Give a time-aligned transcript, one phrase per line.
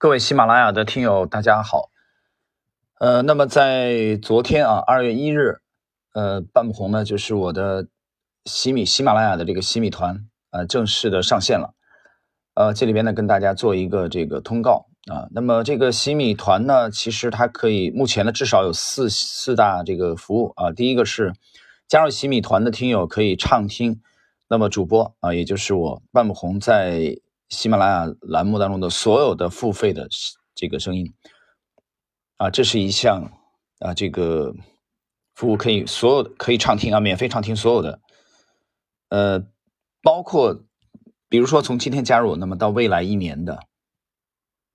[0.00, 1.90] 各位喜马拉雅的听友，大家好。
[3.00, 5.60] 呃，那么在昨天啊，二月一日，
[6.14, 7.88] 呃，半不红呢，就是我的
[8.44, 11.74] 喜米喜马拉雅的这个喜米团，呃，正式的上线了。
[12.54, 15.26] 呃，这里边呢，跟大家做一个这个通告啊。
[15.32, 20.70] 那么这个喜米团呢，其实它可以目前呢，至少有四四大这个服务啊。
[20.70, 21.32] 第一个是
[21.88, 24.00] 加入喜米团的听友可以畅听，
[24.48, 27.18] 那么主播啊，也就是我半不红在
[27.48, 30.08] 喜马拉雅栏目当中的所有的付费的
[30.54, 31.14] 这个声音。
[32.36, 33.32] 啊，这是一项
[33.80, 34.54] 啊，这个
[35.34, 38.00] 服务可以所有可以畅听啊，免费畅听所有的，
[39.08, 39.44] 呃，
[40.02, 40.64] 包括
[41.28, 43.58] 比如说从今天加入，那么到未来一年的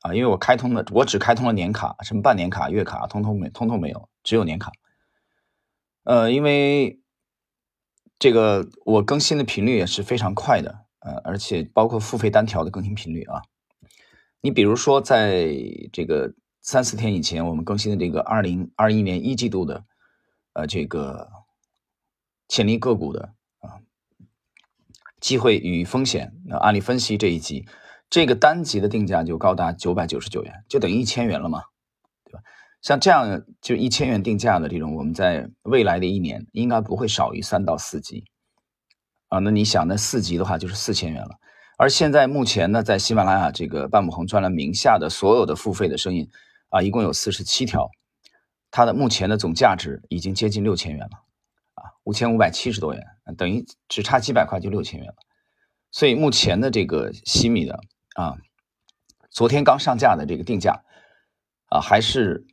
[0.00, 4.72] 啊，因为我开通了，我只开通了年卡，什么半年卡、月卡，通通没，通通没有，只有年卡。
[6.04, 6.98] 呃，因为
[8.18, 13.42] 这个我更新的频率也是非常快的，呃，而且包括付费单条的更新频率啊，
[14.40, 15.54] 你比如说在
[15.92, 16.34] 这个。
[16.62, 19.82] 三四天以前，我们更新的这个二零二一年一季度的，
[20.52, 21.30] 呃，这个
[22.48, 23.80] 潜力个股的啊，
[25.20, 27.66] 机会与风险那案例分析这一集，
[28.10, 31.62] 这个单集的定价就高达九百九十九元，就等于一千元了嘛，
[32.24, 32.40] 对吧？
[32.82, 38.26] 像这样就一千元定价的这种，我们在未来的一年应该不会少于三到四集
[39.30, 39.38] 啊。
[39.38, 41.40] 那你想，那四级的话就是四千元了。
[41.78, 46.28] 而现在目前呢，在喜马拉雅这个半亩红专栏名下的所有的付费的声音。
[46.72, 47.90] 啊，一共有四十七条，
[48.70, 51.16] 它的目前的总价值已经接近六千元了，
[51.74, 53.04] 啊，五千五百七十多元，
[53.36, 55.16] 等于只差几百块就六千元了。
[55.90, 57.80] 所以目前的这个西米的
[58.14, 58.36] 啊，
[59.30, 60.84] 昨天刚上架的这个定价
[61.70, 62.46] 啊，还是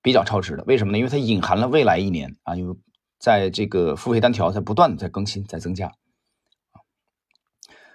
[0.00, 0.62] 比较超值的。
[0.62, 0.98] 为什么呢？
[0.98, 2.78] 因为它隐含了未来一年啊，有
[3.22, 5.92] 在这个付费单条在不断的在更新在增加。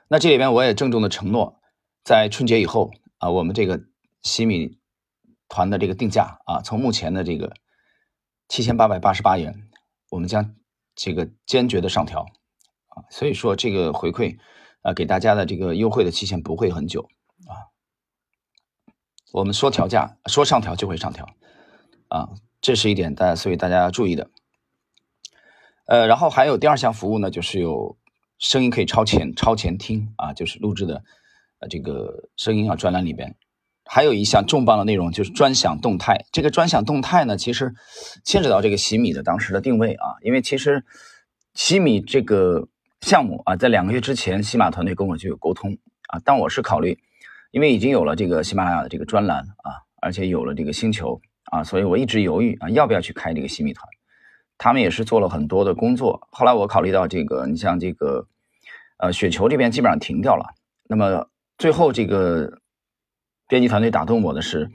[0.08, 1.60] 那这里边我也郑重的承诺，
[2.04, 3.82] 在春节以后啊，我们这个
[4.22, 4.78] 西米。
[5.50, 7.54] 团的这个定价啊，从目前的这个
[8.50, 9.70] 七千八百八十八元，
[10.10, 10.54] 我们将
[10.94, 12.26] 这个坚决的上调
[12.88, 14.38] 啊，所以说这个回馈
[14.82, 17.08] 啊，给大家的这个优惠的期限不会很久
[17.48, 17.72] 啊。
[19.32, 21.26] 我们说调价，说上调就会上调
[22.10, 22.28] 啊，
[22.60, 24.30] 这是一点大家，所以大家要注意的。
[25.88, 27.98] 呃，然后还有第二项服务呢，就是有
[28.38, 31.02] 声音可以超前超前听啊，就是录制的
[31.60, 33.36] 呃这个声音啊专栏里边。
[33.90, 36.26] 还有一项重磅的内容就是专享动态。
[36.34, 37.74] 这个专享动态呢，其实
[38.26, 40.18] 牵扯到这个喜米的当时的定位啊。
[40.22, 40.84] 因为其实
[41.54, 42.68] 喜米这个
[43.00, 45.78] 项目啊，在两个月之前，喜马团队跟我就有沟通
[46.10, 46.20] 啊。
[46.26, 47.00] 但我是考虑，
[47.52, 49.72] 因为已经有了这个喜马拉雅的这个专栏啊，
[50.02, 53.88] 而且有了这个星球啊，所以我一直犹豫啊，要不要去开这个喜米团。
[54.58, 56.28] 他们也是做了很多的工作。
[56.32, 58.28] 后来我考虑到这个，你像这个
[58.98, 60.54] 呃雪球这边基本上停掉了，
[60.90, 62.60] 那么最后这个。
[63.50, 64.70] 编辑团队打动我的是，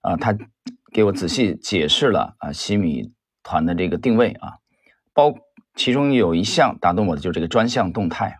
[0.00, 0.36] 啊，他
[0.92, 3.12] 给我仔细解释了啊，西米
[3.44, 4.54] 团的这个定位啊，
[5.12, 5.36] 包
[5.76, 8.38] 其中有一项打动我的就是这个专项动态。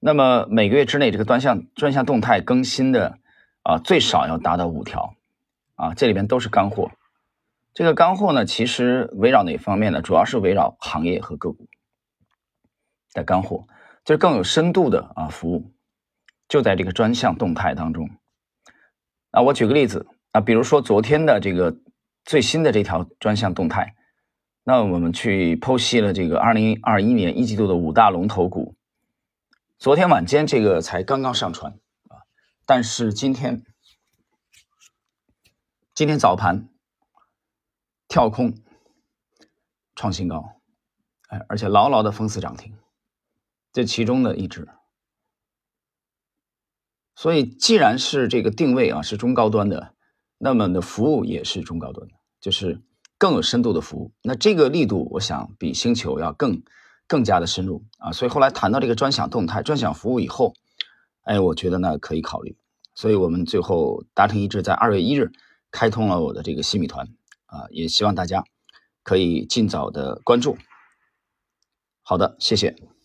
[0.00, 3.18] 那么每个月之内这个专项专项动态更新的
[3.62, 5.14] 啊，最少要达到五条
[5.74, 6.90] 啊，这里边都是干货。
[7.76, 10.00] 这个干货呢，其实围绕哪方面呢？
[10.00, 11.68] 主要是围绕行业和个股
[13.12, 13.66] 的干货，
[14.02, 15.74] 就是更有深度的啊服务，
[16.48, 18.08] 就在这个专项动态当中。
[19.30, 21.76] 啊，我举个例子啊，比如说昨天的这个
[22.24, 23.94] 最新的这条专项动态，
[24.64, 28.74] 那我们去剖析了这个二零二一年一季度的五大龙头股。
[29.78, 31.72] 昨天晚间这个才刚刚上传
[32.08, 32.24] 啊，
[32.64, 33.62] 但是今天
[35.94, 36.70] 今天早盘
[38.08, 38.54] 跳空
[39.94, 40.60] 创新高，
[41.28, 42.74] 哎，而且牢牢的封死涨停，
[43.72, 44.68] 这其中的一只。
[47.14, 49.94] 所以，既然是这个定位啊是中高端的，
[50.36, 52.82] 那么的服务也是中高端的，就是
[53.16, 54.12] 更有深度的服务。
[54.22, 56.62] 那这个力度，我想比星球要更
[57.06, 58.12] 更加的深入啊。
[58.12, 60.52] 所以后来谈到这个专享动态、专享服务以后，
[61.22, 62.58] 哎，我觉得呢可以考虑。
[62.94, 65.32] 所以我们最后达成一致，在二月一日
[65.70, 67.08] 开通了我的这个新米团
[67.56, 68.44] 啊，也希望大家
[69.02, 70.56] 可以尽早的关注。
[72.02, 72.95] 好的，谢谢。